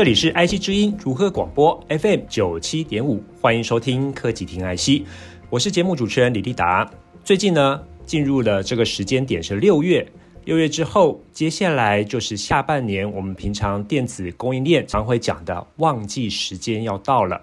[0.00, 5.06] 这里是 IC 之音如贺广播 FM 九七点五，欢迎收听科技听 IC，
[5.50, 6.90] 我是节目主持人李立达。
[7.22, 10.10] 最近呢，进入了这个时间点是六月，
[10.46, 17.38] 六月之后，接下来就是下半年，我们平常电子供应链常会讲的旺季时间要到了。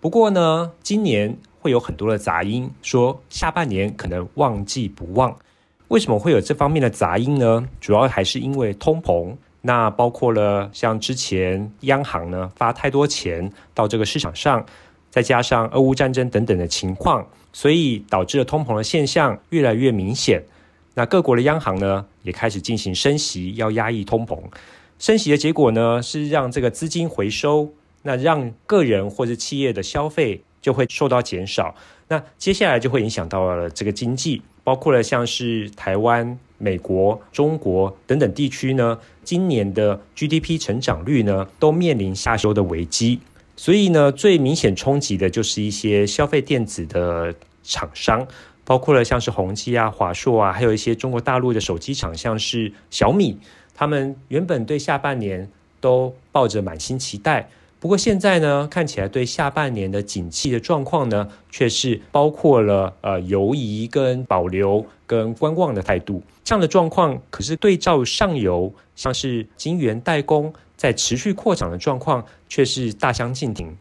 [0.00, 5.32] 不过呢，今年会有很多的杂音，说下半年可能旺季不旺。
[5.86, 7.68] 为什么会有这方面的杂音呢？
[7.80, 9.36] 主要还是因为通膨。
[9.66, 14.66] 那包括了像之前央行呢发太多钱到这个市场上，
[15.10, 20.44] 再加上俄乌战争等等的情况，所以导致了通膨的现象越来越明显。
[20.92, 24.38] 那各国的央行呢也开始进行升息，要压抑通膨。
[24.98, 27.72] 升息的结果呢是让这个资金回收，
[28.02, 31.74] 那让个人或者企业的消费就会受到减少。
[32.08, 36.38] 那接下来就会影响到了这个经济，包括了像是台湾。
[36.56, 43.20] 美国、中国等等地区呢，今年的 GDP 成长率呢，都面临下修的危机。
[43.54, 48.26] 所以呢，最明显冲击的就是一些消费电子的厂商，
[48.64, 53.36] 包括了像是宏碁啊、华硕啊，还有一些中国大陆的手机厂，像是小米，
[53.74, 57.50] 他们原本对下半年都抱着满心期待。
[57.84, 66.22] 不过现在呢，看起来对下半年的景气的状况呢，却是包括了呃犹疑跟保留跟观望的态度。
[66.42, 73.76] 这样的状况，可是对照上游，像是晶圆代工在持续扩张的状况，却是大相径庭。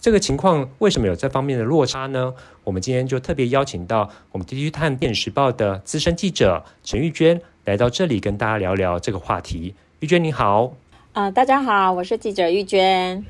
[0.00, 2.32] 这个情况为什么有这方面的落差呢？
[2.62, 9.74] 我们今天就特别邀请到我们 DigiTimes 电时报的资深记者陈玉娟来到这里，跟大家聊聊这个话题。
[9.98, 10.74] 玉娟你好，
[11.12, 13.24] 啊、大家好，我是记者玉娟。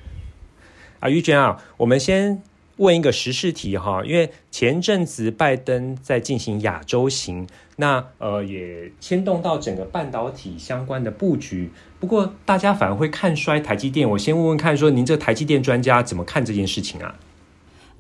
[1.01, 2.43] 啊，玉娟啊，我们先
[2.77, 11.71] 问一个时事题哈，因为前阵子拜登在进行亚洲行，那呃也牵动到整个半导体相关的布局。
[12.01, 17.17] 不过大家反而会看衰台积电，我先问问看，说您这台积电专家怎么看这件事情啊？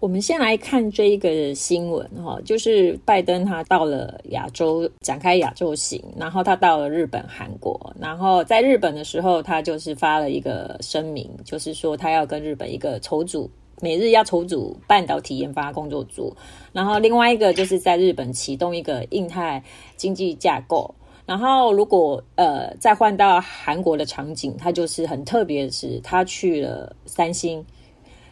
[0.00, 13.50] 我们先来看这一个新闻哈，就是拜登他到了亚洲展开亚洲行，然后他到了日本、韩国，然后在日本的时候，他就是发了一个声明，就是说他要跟日本一个筹组
[13.81, 16.32] 每日要筹组半导体研发工作组，
[16.72, 19.60] 然后另外一个就是在日本启动一个印太
[19.97, 20.94] 经济架构，
[21.26, 27.66] 然后如果呃再换到韩国的场景，他就是很特别的是，他去了三星。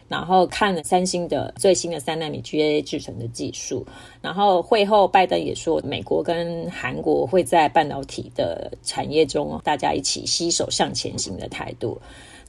[0.07, 3.85] 然后看了三星的最新的三纳米 GAA 制程的技术，
[4.21, 11.99] 然后会后拜登也说，美国跟韩国会在半导体的产业中，大家一起携手向前行的态度。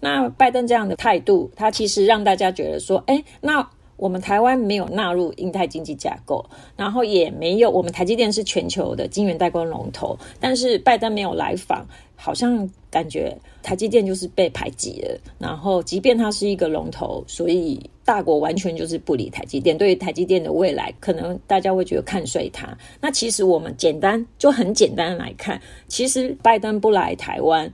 [0.00, 3.68] 那拜登这样的态度，他其实让大家觉得说，哎，那
[3.98, 6.42] 我们台湾没有纳入印太经济架构，
[6.74, 11.86] 然后也没有我们台积电是全球的晶圆代工龙头，但是拜登没有来访。
[12.20, 13.32] 好像感觉
[13.62, 19.78] 台积电就是被排挤了，然后即便它是一个龙头，所以大国完全就是不理台积电。
[19.78, 22.76] 对于台积电的未来，可能大家会觉得看衰它。
[23.00, 27.72] 那其实我们简单就很简单来看，其实拜登不来台湾，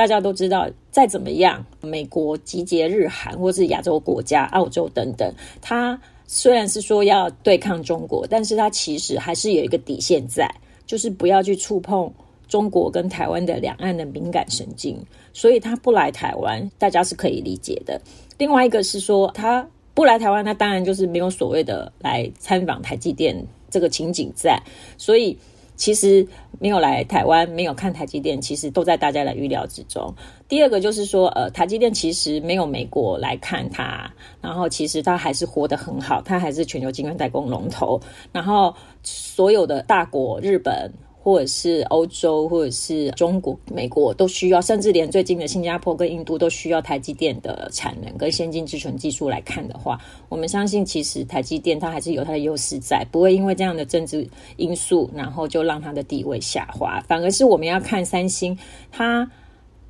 [0.00, 5.30] 大家都知道，再怎么样，美国集结日韩或是亚洲国家、澳洲等等，
[5.60, 10.50] 它虽然是说要对抗中国，但是它其实还是有一个底线在，
[10.86, 12.10] 就是不要去触碰。
[12.48, 14.98] 中国跟台湾的两岸的敏感神经，
[15.34, 18.00] 所以他不来台湾，大家是可以理解的。
[18.38, 23.36] 另外一个是说，他不来台湾，那当然就是没有所谓的来参访台积电
[23.68, 24.58] 这个情景在。
[24.96, 25.36] 所以
[25.80, 30.14] 其实没有来台湾，没有看台积电，其实都在大家的预料之中。
[30.46, 37.98] 第二个就是说，呃，台积电其实没有美国来看它，然后其实它还是活得很好，它还是全球晶圆代工龙头，
[38.30, 40.92] 然后所有的大国日本。
[41.22, 50.00] 或者是欧洲，或者是中国、美国都需要，甚至连最近的新加坡跟印度都需要台积电的产能跟先进制程技术来看的话，
[50.30, 54.26] 我们相信其实台积电它还是有它的优势在，不会因为这样的政治
[54.56, 56.98] 因素，然后就让它的地位下滑。
[57.06, 58.58] 反而是我们要看三星，
[58.90, 59.30] 它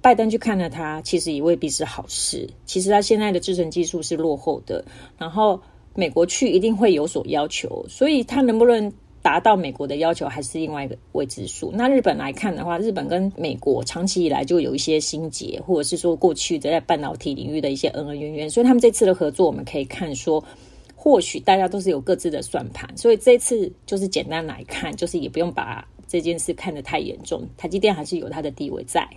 [0.01, 2.51] 拜登去看了它，其实也未必是好事。
[2.67, 4.85] 其实它现在的制程技术是落后的，
[5.17, 5.61] 然后
[5.95, 8.93] 美国去一定会有所要求，所以它能不能？
[9.23, 11.71] 达到美国的要求还是另外一个未知数。
[11.75, 20.43] 那日本来看的话，日本跟美国长期以来就有一些心结，或者是说过去的在半导体领域的一些恩恩怨怨，所以他们这次的合作，我们可以看说
[20.97, 29.09] 或许大家都是有各自的算盘，所以这次就是简单来看，就是也不用把这件事看得太严重，台积电还是有它的地位在。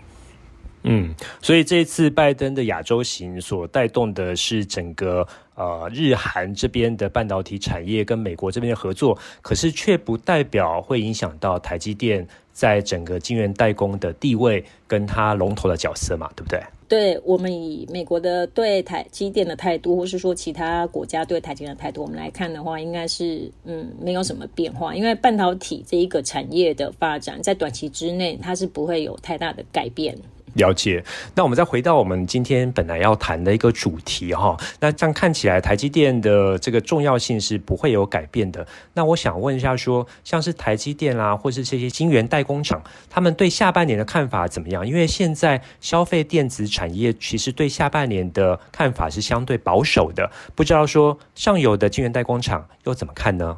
[0.84, 5.26] 嗯，所以这一次拜登的亚洲行所带动的是整个
[5.56, 16.62] 呃日韩这边的半导体产业跟美国这边的合作，可是却不代表会影响到台积电在整个晶圆代工的地位跟它龙头的角色嘛，对不对？
[16.90, 30.16] 对，我们以美国的对台积电的态度，或是说其他国家对台积电的态度，我们来看的话，应该是嗯没有什么变化，因为半导体这一个产业的发展，在短期之内它是不会有太大的改变。
[30.54, 31.04] 了解，
[31.36, 38.66] 那我们再回到我们今天本来要谈的一个主题哈，那这样看起来台积电的这个重要性是不会有改变的。
[38.94, 44.88] 那我想问一下说，说像是台积电啦，或是这些晶圆代工厂，他们对下半年的看法怎么样？
[44.88, 53.58] 因为现在消费电子产业其实对下半年的看法是相对保守的，不知道说上游的晶圆代工厂又怎么看呢？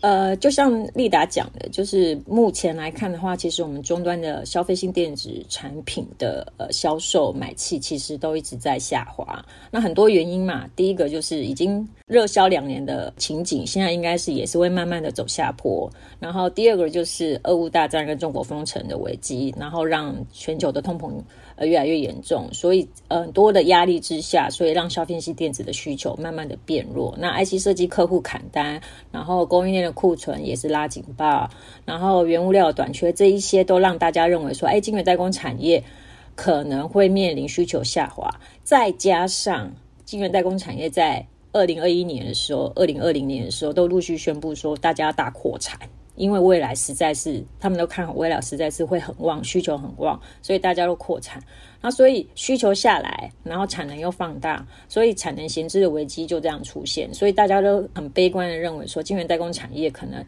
[0.00, 9.44] 呃，就像丽达讲的，就是目前来看的话，其实我们终端的消费性电子产品的呃销售买气，其实都一直在下滑。
[9.70, 15.90] 那很多原因嘛，第一个就是已经热销两年的情景，现在应该是也是会慢慢的走下坡。
[16.18, 21.12] 然后第二个就是俄乌大战跟中国封城的危机，然后让全球的通膨。
[21.56, 27.14] 呃，越来越严重，所以很多的压力之下，所以让消费性电子的需求慢慢的变弱。
[27.18, 28.80] 那 IC 设计客户砍单，
[29.12, 31.50] 然后供应链库存也是拉警报，
[31.84, 35.82] 然后原物料短缺，这一些都让大家认为说，哎，晶圆代工产业
[36.34, 38.30] 可能会面临需求下滑。
[38.62, 39.72] 再加上
[40.04, 45.78] 晶圆代工产业在二零二一年的时候，二零二零年的时候都陆续宣布说，大家大扩产。
[46.16, 51.42] 因为未来实在是，他们都看好未来实在是会很旺，需求很旺，所以大家都扩产。
[51.80, 57.12] 那所以需求下来，然后产能又放大，所以产能闲置的危机就这样出现。
[57.14, 60.24] 所以大家都很悲观的认为说，晶圆代工产业可能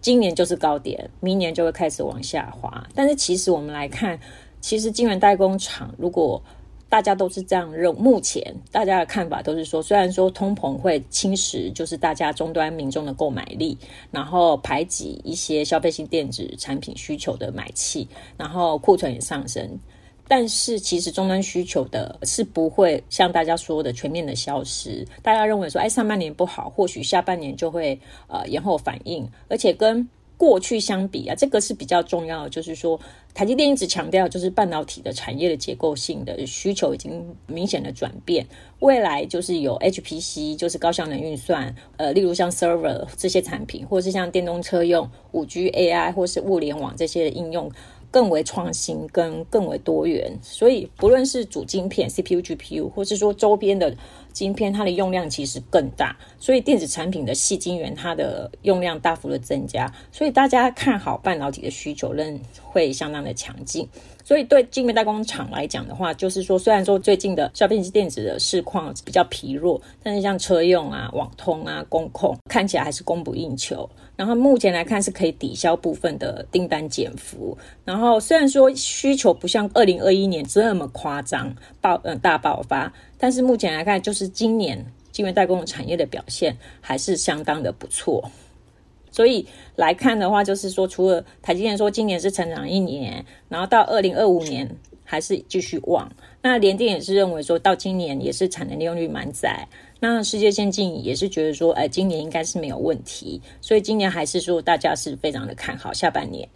[0.00, 2.86] 今年就是高点，明年就会开始往下滑。
[2.94, 4.18] 但是其实我们来看，
[4.60, 6.42] 其实晶圆代工厂如果
[6.86, 13.76] 大家都是这样认，目前大家的看法都是说，虽然说通膨会侵蚀，就是大家终端民众的购买力，
[14.12, 19.68] 然后排挤一些消费性电子产品需求的买气，然后库存也上升，
[20.26, 25.06] 但是其实终端需求的是不会像大家说的全面的消失。
[25.22, 27.98] 大家认为说，哎，上半年不好，或许下半年就会
[28.28, 30.08] 呃延后反应，而且跟。
[30.36, 32.98] 过去相比啊，这个是比较重要的，就是说，
[33.32, 38.44] 台积电一直强调，就是半导体的产业的结构性的需求已经明显的转变，
[38.80, 47.70] 未来就是有 HPC，就是高效能运算，呃，例如像 server 这些产品，或是像电动车用五 G AI，或是物联网这些应用。
[48.14, 53.92] 更为创新跟更为多元，所以不论是主晶片 CPU、GPU，或是说周边的
[54.32, 63.88] 晶片，它的用量其实更大，所以电子产品的细晶圆它的用量大幅的增加，所以大家看好半导体的需求仍会相当的强劲。
[64.24, 73.88] 所以对晶圆代工厂来讲的话，就是说，虽然说最近的消费性电子的市况比较疲弱，但是像车用啊、网通啊、工控看起来还是供不应求。
[74.16, 77.56] 然后目前来看是可以抵消部分的订单减幅。
[77.84, 88.30] 然后虽然说需求不像二零二一年这么夸张爆嗯大爆发，但是目前来看，就是今年晶圆代工的产业的表现还是相当的不错。
[89.14, 94.68] 所以来看的话，就是说，除了台积电说今年是成长一年，然后到二零二五年
[95.04, 96.10] 还是继续旺。
[96.42, 99.68] 那联电也是认为说到今年也是产能利用率满载。
[100.00, 103.40] 那世界先进也是觉得说，哎，今年应该是没有问题。
[103.60, 106.48] 所以今年还是说大家是非常的看好下半年。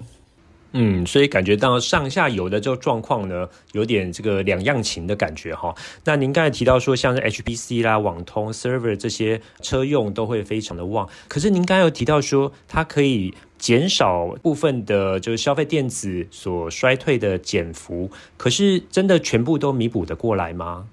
[0.72, 5.74] 嗯，所以感觉到上下游的这个状况呢，有点这个两样情的感觉哈。
[6.04, 20.86] 那您刚才提到说，像是 HPC 啦、网通、server 这些车用都会非常的旺，可是您刚才有提到说，它可以减少部分的，就是消费电子所衰退的减幅，可是真的全部都弥补得过来吗？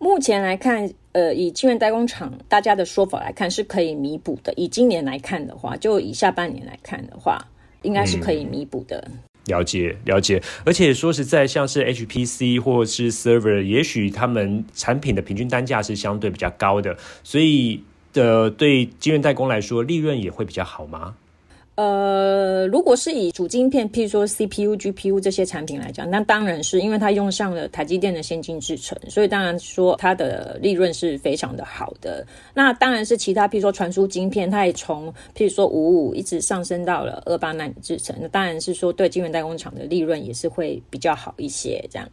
[0.00, 4.52] 目前来看，呃，以晶圆代工厂大家的说法来看，是可以弥补的。
[4.54, 7.38] 以今年来看的话，就以下半年来看的话。
[7.82, 9.02] 应该是可以弥补的。
[9.10, 17.82] 嗯，了解了解，而且说实在，像是 HPC 或是 Server，也许他们产品的平均单价是相对比较高的，所以
[18.12, 21.14] 的对晶圆代工来说，利润也会比较好吗？
[21.76, 32.26] 呃，如果是以主晶片，譬如说 CPU、GPU 这些产品来讲，那当然是因为它用上了台积电的先进制程，所以当然说它的利润是非常的好的。
[32.52, 42.06] 那当然是其他，譬如说传输晶片，它也从譬如说五五一直上升到了二八纳米制程，那当然是说对晶圆代工厂的利润也是会比较好一些，这样。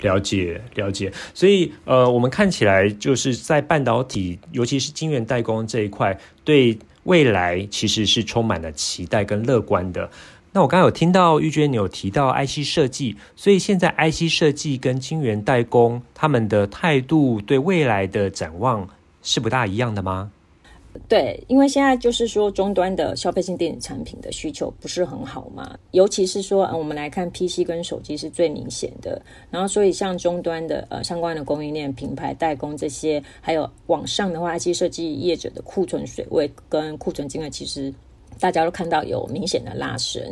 [0.00, 10.10] 了解了解，所以呃，我们看起来就是在半导体，尤其是晶圆代工这一块，对未来其实是充满了期待跟乐观的。
[10.52, 18.88] 那我刚刚有听到玉娟你有提到 IC 设计，所以现在 IC 设计跟晶圆代工他们的态度对未来的展望
[19.22, 20.32] 是不大一样的吗？
[21.08, 29.20] 对，因为现在就是说，终端的消费性电子产品的需求不是很好嘛，尤其是说，嗯，我们来看 PC 跟手机是最明显的。
[29.50, 37.92] 然后，所以像终端的呃相关的供应链、品牌代工这些，还有网上的话，IC 设计业者的库存水位跟库存金额，其实。
[38.40, 40.22] 大家都看到有明显的拉升，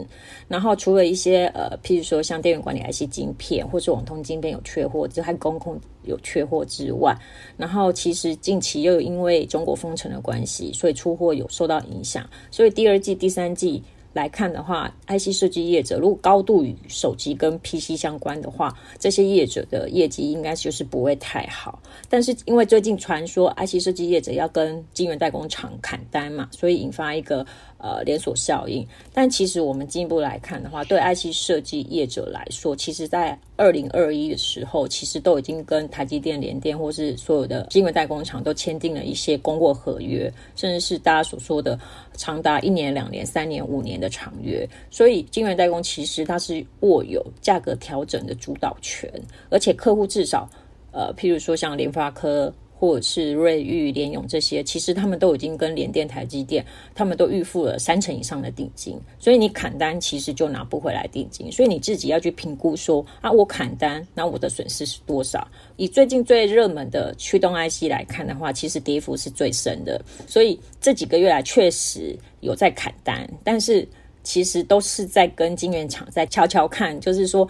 [0.48, 7.16] 然后除了一些呃，譬如说像电源管理 IC 晶片，或是网通晶片有缺货，就还公控有缺货之外，
[7.56, 13.82] 然后其实近期又因为中国封城的关系，所以出货有受到影响，所以第二季、第三季。
[14.14, 21.80] 来看的话，IC 设计业者如果高度与手机跟 PC 相关的话，这些业者的业绩应该就是不会太好。
[22.08, 27.46] 但是因为最近传说 IC 设计业者要跟晶圆代工厂砍单嘛，所以引发一个
[27.78, 28.86] 呃连锁效应。
[29.12, 41.78] 但其实我们进一步来看的话，对 IC 设计业者来说，其实在二零二一的时候，其实都已经跟台积电、联电或是所有的晶圆代工厂都签订了一些供货合约，甚至是大家所说的
[42.14, 44.68] 长达一年、两年、三年、五年的长约。
[44.90, 49.10] 所以晶圆代工其实它是握有价格调整的主导权，
[49.50, 50.48] 而且客户至少
[50.92, 52.52] 呃，譬如说像联发科。
[52.78, 65.46] 或者是瑞昱、联咏这些，其实他们都已经跟联电、台积电，他们都预付了三成以上的定金，所以你砍单其实就拿不回来定金，所以你自己要去评估说啊，我砍单，那我的损失是多少？
[65.76, 73.84] 以最近最热门的驱动 IC 来看的话，其实跌幅是最深的，所以这几个月来确实有在砍单，但是
[74.22, 77.48] 其实都是在跟晶圆厂在悄悄看，就是说。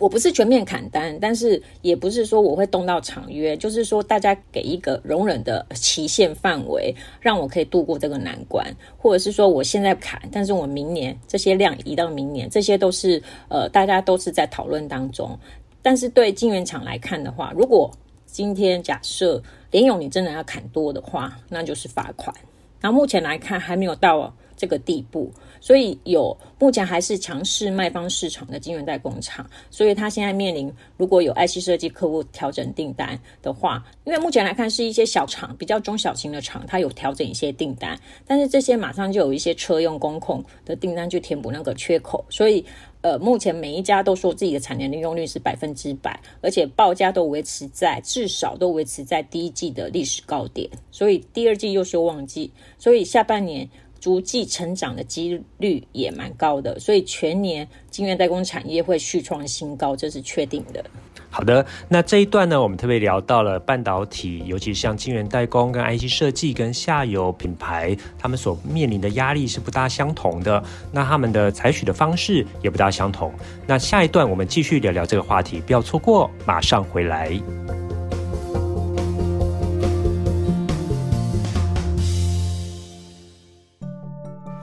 [0.00, 15.38] 我不是全面砍单，但是也不是说我会动到长约，就是说大家给一个容忍的期限范围，让我可以度过这个难关，或者是说我现在砍，但是我明年这些量移到明年，这些都是呃大家都是在讨论当中。
[15.80, 17.90] 但是对晶圆厂来看的话，如果
[18.26, 22.34] 今天假设联咏你真的要砍多的话，那就是罚款。
[22.80, 25.32] 然后目前来看还没有到这个地步。
[25.60, 42.64] 所以有目前还是强势卖方市场的晶圆代工厂，所以他现在面临如果有 IC 设计客户调整订单的话，因为目前来看是一些小厂，比较中小型的厂，它有调整一些订单，但是这些马上就有一些车用工控的订单去填补那个缺口，所以
[43.00, 53.68] 呃，目前每一家都说自己的产能利用率是百分之百，而且报价都维持在至少都维持在第一季的历史高点，所以第二季又是旺季，所以下半年。
[54.00, 60.84] 逐季成长的几率也蛮高的，所以全年晶圆代工产业会续创新高，这是确定的。
[61.30, 73.30] 好的，那这一段呢，我们特别聊到了半导体，尤其像晶圆代工跟 IC 设计跟下游品牌，他们所面临的压力是不大相同的，那他们的采取的方式也不大相同。
[73.66, 77.38] 那下一段我们继续聊聊这个话题，不要错过，马上回来。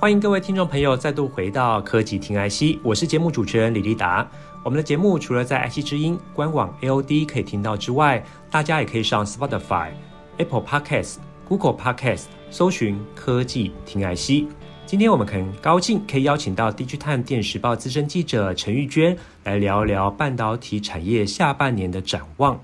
[0.06, 4.30] 欢迎各位听众朋友再度回到科技听 IC，我是节目主持人李立达。
[4.64, 9.90] 我们的节目除了在 IC 之音官网 AOD 可以听到之外，大家也可以上 Spotify、
[10.38, 11.16] Apple Podcast、
[11.48, 14.48] Google Podcast 搜寻科技听 IC。
[14.86, 22.62] 今天我们很高兴可以邀请到《DigiTime 电时报》资深记者陈玉娟来聊聊半导体产业下半年的展望。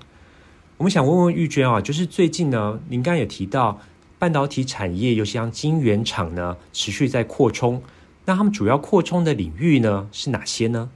[0.76, 3.80] 我们想问问玉娟啊，就是最近呢，您刚刚也提到。
[4.22, 7.82] 半导体产业，尤其像晶圆厂呢，持续在扩充。
[8.24, 10.88] 那他们主要扩充的领域呢，是哪些呢？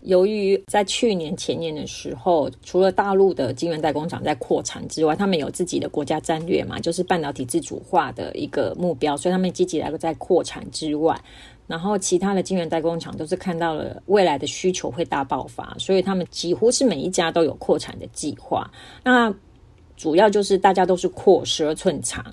[0.00, 11.16] 由于在去年前年的时候，除了大陆的晶圆代工厂在扩产之外，他们有自己的国家战略嘛，就是半导体自主化的一个目标，所以他们积极来在扩产之外，
[11.68, 18.68] 然后其他的晶圆代工厂都是看到了未来的需求会大爆发，所以他们几乎是每一家都有扩产的计划。
[19.04, 19.32] 那
[19.96, 22.26] 主要就是大家都是扩十二寸厂。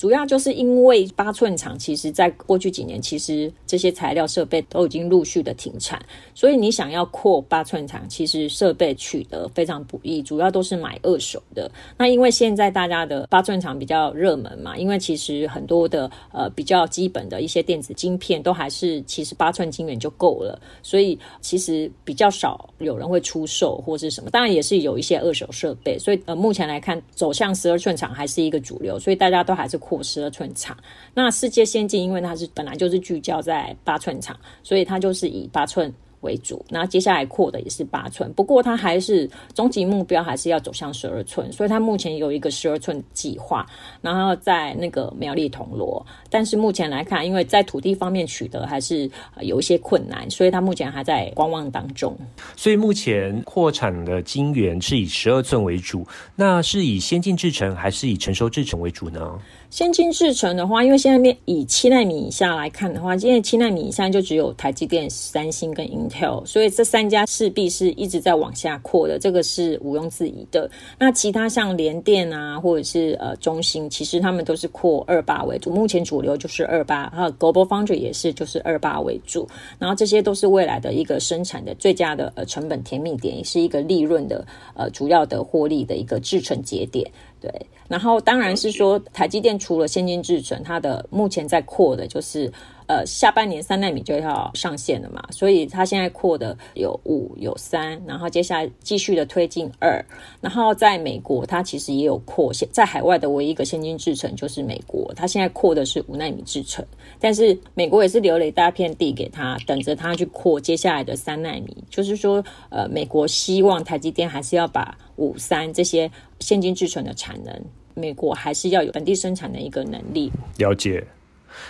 [0.00, 6.00] 主要就是因为八寸厂，其实在过去几年，其实这些材料设备都已经陆续的停产，
[6.34, 11.70] 所以你想要扩八寸厂，其实设备取得非常不易，主要都是买二手的。
[11.98, 29.78] 那因为现在大家的八寸厂比较热门嘛，因为其实很多的呃比较基本的一些电子晶片都还是其实八寸晶圆就够了，所以其实比较少有人会出售或是什么，当然也是有一些二手设备，所以呃目前来看走向十二寸厂还是一个主流，所以大家都还是。
[29.90, 30.76] 扩十二寸厂，
[31.12, 43.66] 那世界先进，因为它是本来就是聚焦在八寸厂，所以它就是以八寸为主，那接下来扩的也是八寸，不过它还是终极目标还是要走向十二寸，所以它目前有一个十二寸计划，
[44.02, 52.14] 然后在那个苗栗铜锣，但是目前来看，因为在土地方面取得还是有一些困难，所以它目前还在观望当中。
[52.54, 56.06] 所以目前扩产的晶圆是以十二寸为主，
[56.36, 59.38] 那是以先进制程还是以成熟制程为主呢？
[59.70, 70.68] 先进制程的话，因为现在面以七纳米以下来看的话，现在七纳米以下就只有台积电、三星跟 Intel，所以这三家势必是一直在往下扩的，这个是毋庸置疑的。
[70.98, 79.48] 那其他像联电啊，或者是呃中芯，其实他们都是扩二八为主，目前主流就是二八，还有 Global Foundry 也是就是二八为主，
[79.78, 87.08] 然后这些都是未来的一个生产的最佳的呃成本甜蜜点，也是一个利润的呃主要的获利的一个制程节点。
[87.40, 87.50] 对，
[87.88, 92.52] 然后当然是说，台积电除了先进制程，它的目前在扩的就是，
[92.86, 100.04] 呃，下半年三奈米就要上线了嘛，所以它现在扩的有五有三，然后接下来继续的推进二，
[100.42, 106.84] 然后在美国它其实也有扩，在海外的唯一一个先进制程就是美国，它现在扩的是五奈米制程，
[107.18, 116.10] 但是美国也是留了一大片地给他，等着他去扩接下来的三奈米，就是说，呃，美国希望台积电还是要把五三这些。
[116.40, 120.32] 先进制程的产能，美国还是要有本地生产的一个能力。
[120.56, 121.06] 了解，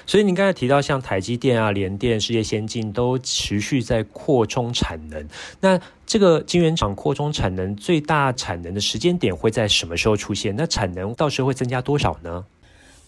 [0.06, 5.28] 所以您刚才提到，像台积电啊、联电、世界先进都持续在扩充产能。
[5.60, 5.76] 那
[6.06, 10.54] 这个晶圆厂扩充产能最大产能的时间点会在什么时候出现？
[10.54, 12.44] 那产能到时候会增加多少呢？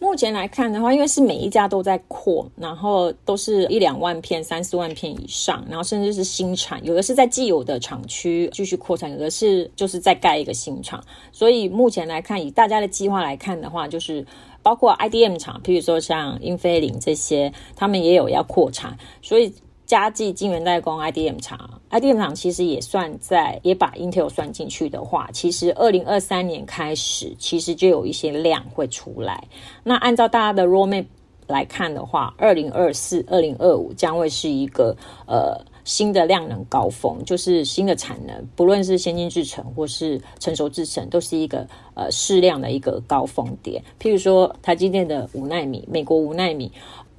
[0.02, 11.00] 目前来看的话，因为是每一家都在扩，然后都是一两万片、三四万片以上，然后甚至是新厂，有的是在既有的厂区继续扩产，有的是就是在盖一个新厂。
[11.30, 14.26] 所以目前来看，以大家的计划来看的话，就是
[14.60, 19.54] 包括 IDM 厂，譬如说像英飞凌这些，他们也有要扩产，所以。
[19.92, 29.46] 嘉记晶圆代工 IDM 厂，IDM 厂其实也算在，也把 Intel 算进去的话，其实二零二三年开始，其实就有一些量会出来。
[29.84, 31.04] 那按照大家的 roadmap
[31.46, 43.84] 来看的话，二零二四、二零二五将会是一个呃新的量能高峰，就是新的产能，不论是先进制程或是成熟制程，都是一个呃适量的一个高峰点。
[44.00, 46.72] 譬如说台积电的五奈米，美国五奈米。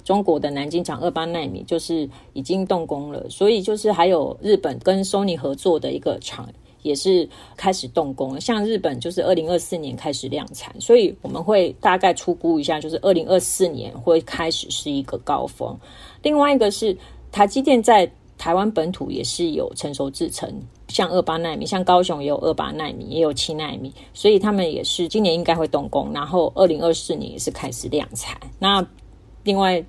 [0.04, 6.46] 中国的南京厂二八奈米就是已经动工了，所以就是还有日本跟 Sony 合作的一个厂
[6.82, 8.38] 也是开始动工。
[8.38, 15.74] 像日本就是二零二四年开始量产，所以我们会大概初估一下，就是二零二四年会开始是一个高峰。
[16.22, 16.94] 另外一个是
[17.32, 20.52] 台积电在台湾本土也是有成熟制程，
[20.88, 28.38] 像二八奈米，像高雄也有二八奈米，也有七奈米，所以他们也是今年应该会动工，然后二零二四年也是开始量产。
[28.58, 28.86] 那
[29.44, 29.82] 另外。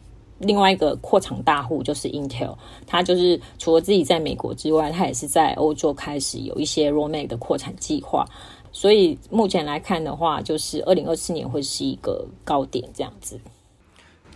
[0.46, 2.56] 另外一个扩厂大户就是 Intel，
[2.88, 8.26] 它就是除了自己在美国之外，它也是在欧洲开始有一些 r o m a c 的扩产计划。
[8.72, 13.40] 所以目前来看的话，就是二零二四年会是一个高点这样子。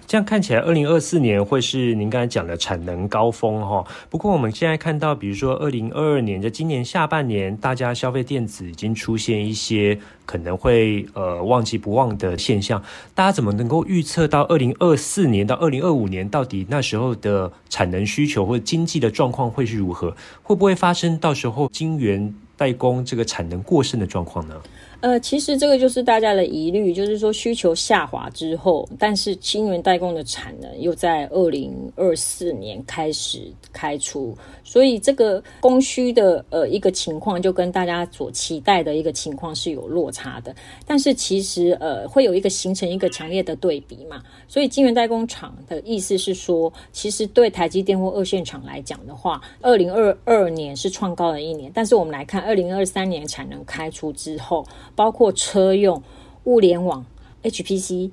[0.09, 3.85] 这样看起来，二零二四年会是您刚才讲的产能高峰哈。
[4.09, 12.83] 不过我们现在看到，比如说二零二二年，在今年下半年，大家消费电子已经出现一些可能会呃旺季不旺的现象。
[13.13, 20.15] 大家怎么能够预测到二零二四年到二零二五年，到底那时候的产能需求或者经济的状况会是如何？
[20.41, 24.55] 会不会发生到时候晶圆代工这个产能过剩的状况呢？
[25.01, 40.53] 呃，其实这个就是大家的疑虑，就是说需求下滑之后，但是晶圆代工的产能又在二零二四年开始开出，所以这个供需的呃一个情况就跟大家所期待的一个情况是有落差的。
[40.85, 54.65] 但是其实呃会有一个形成一个强烈的对比嘛，所以晶圆代工厂的意思是说，其实对台积电或二线厂来讲的话，二零二二年是创高的一年，但是我们来看二零二三年产能开出之后。
[54.95, 56.01] 包括车用、
[56.45, 57.05] 物联网、
[57.43, 58.11] HPC、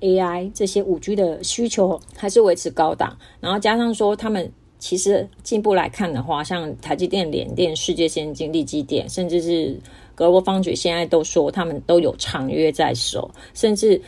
[0.00, 9.78] AI 这些五 G 的需求还是维持高档，然后加上说他们其实进步来看的话，像台积电、联电、世界先进、力积电，甚至是
[10.14, 14.00] 格罗方嘴现在都说他们都有长约在手，甚至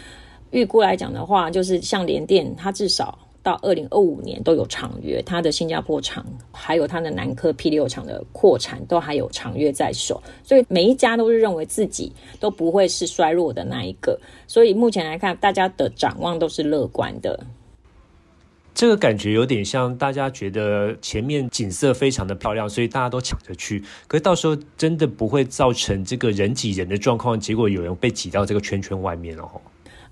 [0.51, 3.19] 预估来讲的话，就是像联电，它至少。
[3.47, 17.39] 到二零二五年都有长约，它的新加坡厂还有它的南科 P 六厂的扩产都还有长约在手，所以每一家都是认为自己都不会是衰弱的那一个，所以目前来看，大家的展望都是乐观的。
[18.75, 29.49] 这个感觉有点像大家觉得前面景色非常的漂亮，所以大家都抢着去，可是到时候真的不会造成这个人挤人的状况，结果有人被挤到这个圈圈外面了。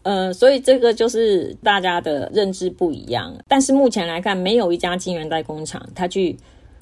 [0.04, 3.34] 呃，所以这个就是大家的认知不一样。
[3.48, 6.36] 但是目前来看，没有一家晶圆代工厂，它去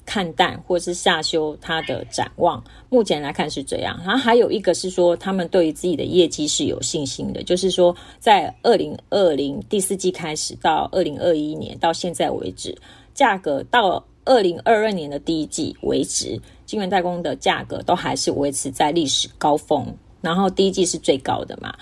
[0.05, 2.61] 看淡或是下修它的展望。
[2.89, 3.97] 目前来看是这样。
[4.05, 12.77] 然后还有一个是说，他们对于自己的业绩是有信心的，就是说在二零二零第四季开始到二零二一年到现在为止，
[13.13, 19.87] 价格到二零二二年的第一季为止，晶圆代工的价格都还是维持在历史高峰。
[20.19, 21.73] 然后第一季是最高的嘛。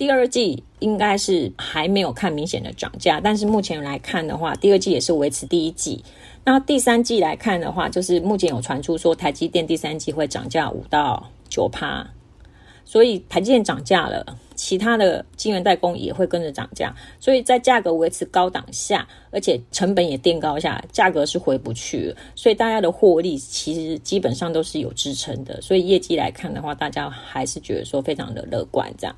[0.00, 6.02] 第二季应该是还没有看明显的涨价，但是目前来看的话，第二季也是维持第一季。
[6.42, 12.02] 那第三季来看的话，就是目前有传出说台积电第三季会涨价五到九趴，
[12.82, 16.96] 所以台积电涨价了，其他的晶圆代工也会跟着涨价。
[17.18, 22.16] 所以在价格维持高档下，而且成本也垫高下，价格是回不去。
[22.34, 25.60] 所以大家的获利其实基本上都是有支撑的。
[25.60, 29.14] 所以业绩来看的话，大家还是觉得说非常的乐观这样。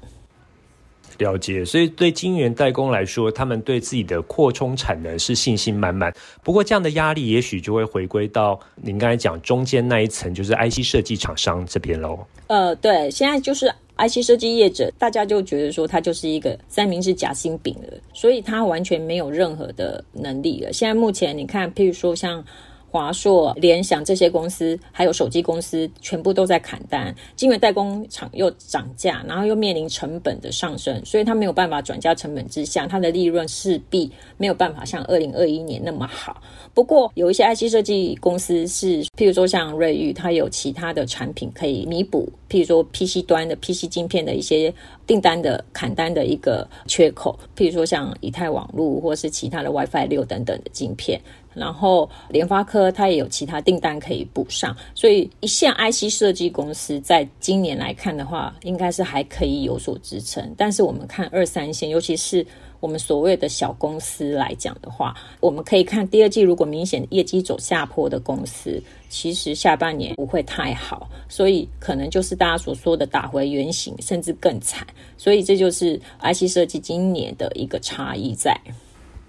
[1.18, 6.12] 了解，所以对晶圆代工来说，他们对自己的扩充产能是信心满满。
[6.42, 12.18] 不过，这样的压力也许就会回归到您刚才讲中间那一层，就是 IC 设计厂商这边喽。
[12.46, 20.72] 呃，对，现在就是 IC 设计业者，大家就觉得说它就是一个三明治夹心饼了，所以它完全没有任何的能力了。
[20.72, 22.44] 现在目前你看，譬如说像。
[22.92, 27.14] 华硕、联想这些公司，还有手机公司，全部都在砍单。
[27.34, 36.42] 晶圆代工厂又涨价，然后又面临成本的上升，所以它没有办法转嫁成本之下，它的利润势必没有办法像二零二一年那么好。
[36.74, 44.72] 不过有一些 IC 设计公司是，譬如说像瑞昱，它有其他的产品可以弥补，譬如说 PC 端的 PC 晶片的一些
[45.06, 51.18] 订单的砍单的一个缺口，譬如说像以太网络或是其他的 WiFi 六等等的晶片。
[51.54, 60.54] 然后联发科它也有其他订单可以补上，所以一线 IC 设计公司在今年来看的话，应该是还可以有所支撑。
[60.56, 62.46] 但是我们看二三线，尤其是
[62.82, 74.84] 我们所谓的小公司来讲的话，我们可以看第二季如果明显业绩走下坡的公司，其实下半年不会太好，所以可能就是大家所说的打回原形，甚至更惨。
[75.16, 78.60] 所以这就是 IC 设计今年的一个差异在。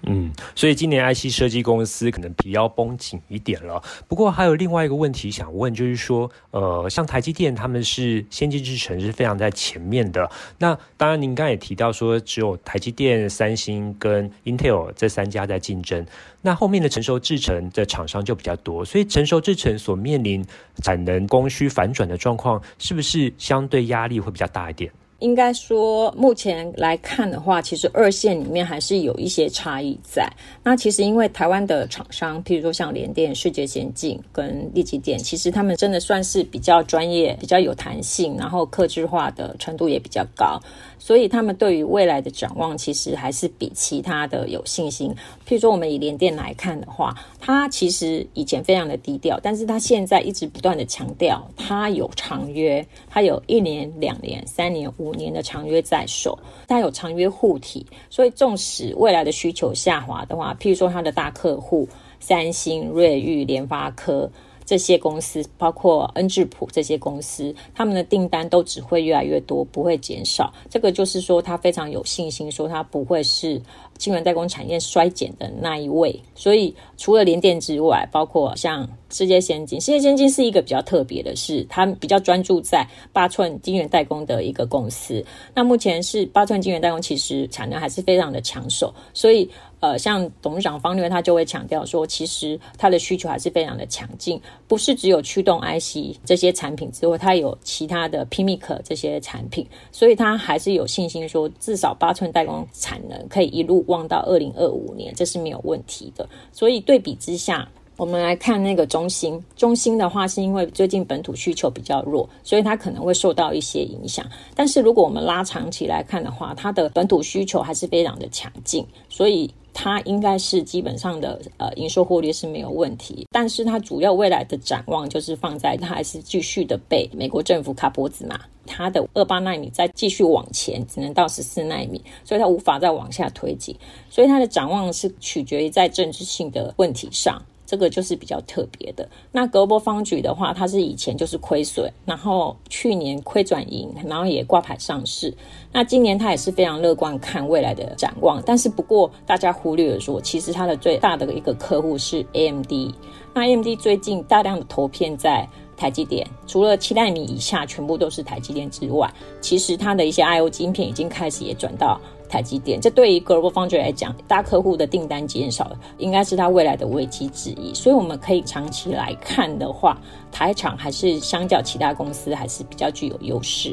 [0.06, 3.82] 嗯，所以今年 IC 设计公司可能皮要绷紧一点了。
[4.06, 10.30] 不过还有另外一个问题想问，就是说，呃，像台积电他们是先进制程是非常在前面的。
[10.58, 16.04] 那当然，您刚也提到说，只有台积电、三星跟 Intel 这三家在竞争。
[16.42, 20.44] 那后面的成熟制程的厂商就比较多，所以成熟制程所面临
[20.82, 24.92] 产能供需反转的状况，是不是相对压力会比较大一点？
[25.24, 30.30] 应该说，目前来看的话，其实二线里面还是有一些差异在。
[30.62, 40.60] 那其实因为台湾的厂商，譬如说像联电、世界先进跟力积电，其实他们真的算是比较专业、比较有弹性，然后客制化的程度也比较高。
[40.98, 45.10] 所以他们对于未来的展望，其实还是比其他的有信心。
[45.48, 57.86] 譬如说，我们以联电来看的话，它其实以前非常的低调，但是它现在一直不断的强调，它有长约，它有一年、两年、三年、五年的长约在手，它有长约护体。
[58.10, 61.88] 所以，纵使未来的需求下滑的话，譬如说它的大客户
[62.20, 64.30] 三星、瑞昱、联发科。
[64.66, 70.52] 这些公司，包括恩智浦这些公司，他们的订单都只会越来越多，不会减少。
[70.70, 73.60] 这个就是说，他非常有信心，说他不会是
[73.98, 76.18] 晶圆代工产业衰减的那一位。
[76.34, 85.24] 所以，除了联电之外，包括像世界先进，世界先进是一个比较特别的是，它比较专注在八寸晶圆代工的一个公司。
[85.54, 89.50] 那目前是八寸晶圆代工，其实产能还是非常的抢手，所以。
[89.84, 106.26] 呃，像董事长方略，他就会强调说，其实他的需求还是非常的强劲，不是只有驱动 IC 这些产品之外，他有其他的 PMIC 这些产品，所以他还是有信心说，至少八寸代工产能可以一路望到二零二五年，这是没有问题的。
[106.50, 107.68] 所以对比之下，
[107.98, 114.24] 我们来看那个中芯，中芯的话是因为最近本土需求比较弱，所以它可能会受到一些影响。
[114.54, 119.52] 但是如果我们拉长期来看的话，它的本土需求还是非常的强劲，所以。
[119.74, 133.76] 它应该是基本上的呃营收获利是没有问题，但是它主要未来的展望就是放在它还是继续的被美国政府卡脖子嘛，它的二八纳米再继续往前只能到十四纳米，所以它无法再往下推进，
[134.08, 137.42] 所以它的展望是取决于在政治性的问题上。
[137.74, 139.08] 这个就是比较特别的。
[139.32, 145.34] 那 GlobalFoundries 的话，它是以前就是亏损，然后去年亏转盈，然后也挂牌上市。
[145.72, 148.40] 那今年它也是非常乐观看未来的展望。
[148.46, 152.94] 但是不过大家忽略了说，其实它的最大的一个客户是 AMD。
[153.34, 155.44] 那 AMD 最近大量的投片在
[155.76, 162.00] 台积电，除了七奈米以下全部都是台积电之外，其实它的一些 I/O 晶片已经开始也转到
[162.34, 162.80] 台积电。
[162.80, 167.72] 这对于 Global Foundry 来讲，大客户的订单减少，应该是它未来的危机之一。
[167.72, 169.96] 所以我们可以长期来看的话，
[170.32, 173.72] 台厂还是相较其他公司还是比较具有优势。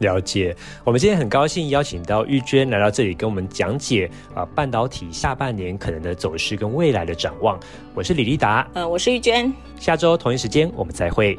[0.00, 0.54] 了解，
[0.84, 7.58] 我们今天很高兴邀请到玉娟来到这里跟我们讲解啊、呃、半导体下半年可能的走势跟未来的展望。
[7.94, 11.38] 我是李立达，嗯、呃，我是玉娟，下周同一时间我们再会。